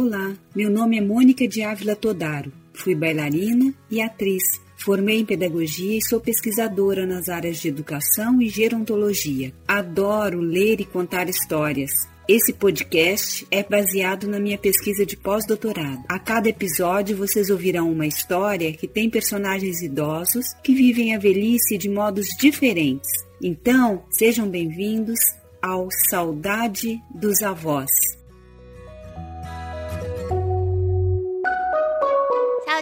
[0.00, 2.52] Olá, meu nome é Mônica de Ávila Todaro.
[2.72, 4.44] Fui bailarina e atriz.
[4.76, 9.52] Formei em pedagogia e sou pesquisadora nas áreas de educação e gerontologia.
[9.66, 11.90] Adoro ler e contar histórias.
[12.28, 16.04] Esse podcast é baseado na minha pesquisa de pós-doutorado.
[16.08, 21.76] A cada episódio vocês ouvirão uma história que tem personagens idosos que vivem a velhice
[21.76, 23.10] de modos diferentes.
[23.42, 25.18] Então, sejam bem-vindos
[25.60, 27.90] ao Saudade dos Avós.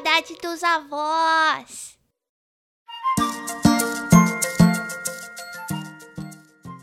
[0.07, 1.99] Saudade dos avós.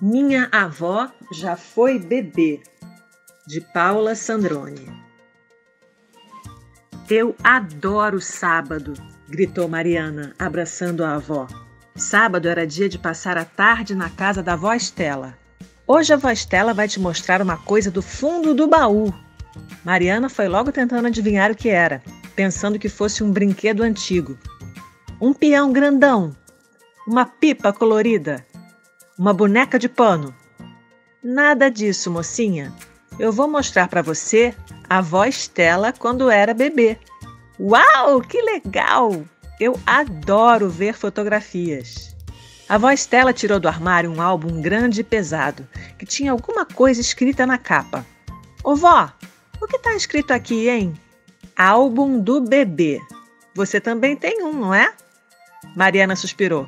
[0.02, 2.62] Minha avó já foi bebê,
[3.48, 4.92] de Paula Sandrone.
[7.10, 8.94] Eu adoro sábado,
[9.30, 11.48] gritou Mariana, abraçando a avó.
[11.96, 15.38] Sábado era dia de passar a tarde na casa da avó Estela.
[15.88, 19.14] Hoje a avó Estela vai te mostrar uma coisa do fundo do baú.
[19.86, 22.04] Mariana foi logo tentando adivinhar o que era
[22.36, 24.38] pensando que fosse um brinquedo antigo.
[25.20, 26.36] Um peão grandão,
[27.08, 28.46] uma pipa colorida,
[29.18, 30.34] uma boneca de pano.
[31.24, 32.74] Nada disso, mocinha.
[33.20, 34.54] Eu vou mostrar para você
[34.90, 36.98] a avó Estela quando era bebê.
[37.60, 39.24] Uau, que legal!
[39.60, 42.16] Eu adoro ver fotografias.
[42.68, 47.00] A avó Estela tirou do armário um álbum grande e pesado, que tinha alguma coisa
[47.00, 48.06] escrita na capa.
[48.64, 49.12] Ô vó,
[49.62, 50.94] o que está escrito aqui, hein?
[51.58, 53.00] Álbum do bebê.
[53.56, 54.94] Você também tem um, não é?
[55.76, 56.68] Mariana suspirou.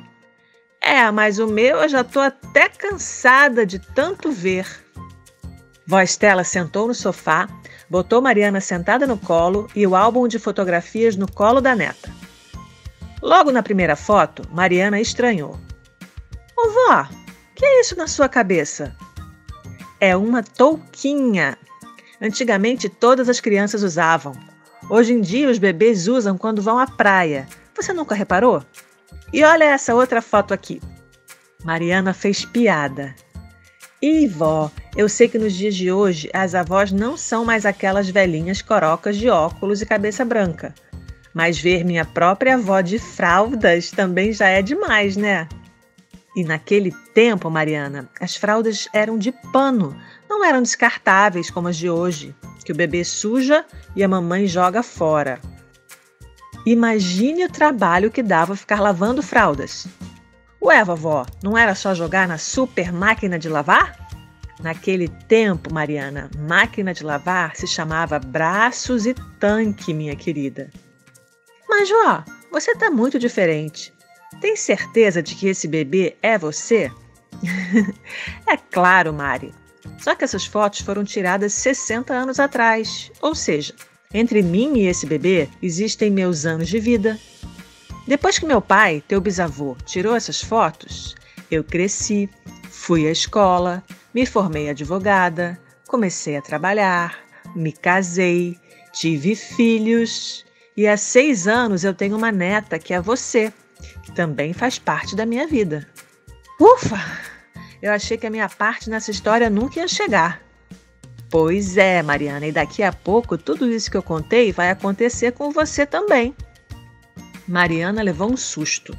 [0.80, 4.66] É, mas o meu eu já estou até cansada de tanto ver.
[5.86, 7.48] Vó Estela sentou no sofá,
[7.88, 12.10] botou Mariana sentada no colo e o álbum de fotografias no colo da neta.
[13.22, 15.58] Logo na primeira foto, Mariana estranhou.
[16.56, 17.08] Ô vó,
[17.54, 18.94] que é isso na sua cabeça?
[20.00, 21.56] É uma touquinha.
[22.20, 24.32] Antigamente todas as crianças usavam.
[24.88, 27.48] Hoje em dia os bebês usam quando vão à praia.
[27.74, 28.62] Você nunca reparou?
[29.32, 30.80] E olha essa outra foto aqui.
[31.64, 33.12] Mariana fez piada.
[34.00, 38.08] E vó, eu sei que nos dias de hoje as avós não são mais aquelas
[38.08, 40.72] velhinhas corocas de óculos e cabeça branca.
[41.34, 45.48] Mas ver minha própria avó de fraldas também já é demais, né?
[46.36, 49.98] E naquele tempo, Mariana, as fraldas eram de pano,
[50.28, 52.34] não eram descartáveis como as de hoje
[52.66, 53.64] que o bebê suja
[53.94, 55.40] e a mamãe joga fora.
[56.66, 59.86] Imagine o trabalho que dava ficar lavando fraldas.
[60.60, 63.96] Ué, vovó, não era só jogar na super máquina de lavar?
[64.60, 70.68] Naquele tempo, Mariana, máquina de lavar se chamava braços e tanque, minha querida.
[71.68, 73.94] Mas, vó, você tá muito diferente.
[74.46, 76.88] Tem certeza de que esse bebê é você?
[78.46, 79.52] é claro, Mari.
[79.98, 83.74] Só que essas fotos foram tiradas 60 anos atrás, ou seja,
[84.14, 87.18] entre mim e esse bebê existem meus anos de vida.
[88.06, 91.16] Depois que meu pai, teu bisavô, tirou essas fotos,
[91.50, 92.30] eu cresci,
[92.70, 93.82] fui à escola,
[94.14, 97.18] me formei advogada, comecei a trabalhar,
[97.56, 98.56] me casei,
[98.92, 100.46] tive filhos
[100.76, 103.52] e há seis anos eu tenho uma neta que é você,
[104.02, 105.86] que também faz parte da minha vida.
[106.60, 106.98] Ufa!
[107.82, 110.42] Eu achei que a minha parte nessa história nunca ia chegar.
[111.30, 115.50] Pois é, Mariana, e daqui a pouco tudo isso que eu contei vai acontecer com
[115.50, 116.34] você também.
[117.46, 118.96] Mariana levou um susto.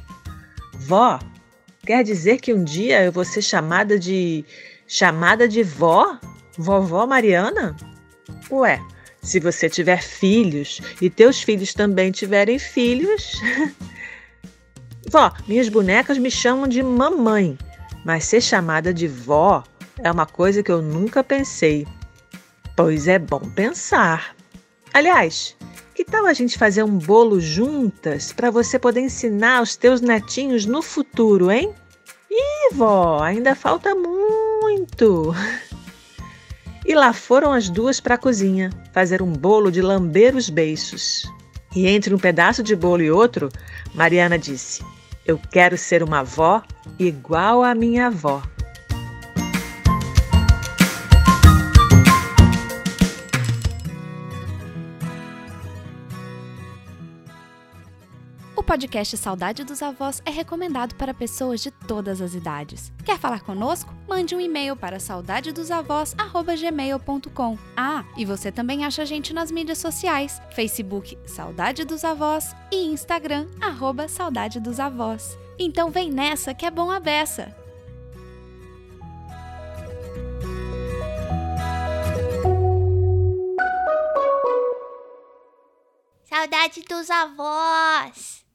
[0.74, 1.18] Vó,
[1.84, 4.44] quer dizer que um dia eu vou ser chamada de.
[4.86, 6.18] chamada de vó?
[6.56, 7.76] Vovó Mariana?
[8.50, 8.80] Ué,
[9.22, 13.32] se você tiver filhos e teus filhos também tiverem filhos.
[15.10, 17.56] Vó, minhas bonecas me chamam de mamãe
[18.08, 19.62] mas ser chamada de vó
[19.98, 21.86] é uma coisa que eu nunca pensei.
[22.76, 24.34] Pois é bom pensar.
[24.94, 25.56] Aliás,
[25.94, 30.64] que tal a gente fazer um bolo juntas para você poder ensinar os teus netinhos
[30.64, 31.74] no futuro, hein?
[32.30, 35.34] Ih, vó, ainda falta muito.
[36.86, 41.30] E lá foram as duas para a cozinha fazer um bolo de lamber os beiços.
[41.76, 43.50] E entre um pedaço de bolo e outro,
[43.94, 44.82] Mariana disse:
[45.28, 46.62] Eu quero ser uma avó
[46.98, 48.42] igual à minha avó.
[58.68, 62.92] Podcast Saudade dos Avós é recomendado para pessoas de todas as idades.
[63.02, 63.94] Quer falar conosco?
[64.06, 67.58] Mande um e-mail para saudadedosavós@gmail.com.
[67.74, 72.84] Ah, e você também acha a gente nas mídias sociais: Facebook Saudade dos Avós e
[72.84, 75.38] Instagram arroba Saudade dos Avós.
[75.58, 77.56] Então vem nessa que é bom a beça.
[86.26, 88.46] Saudade dos avós.